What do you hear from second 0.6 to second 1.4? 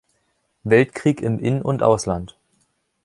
Weltkrieg im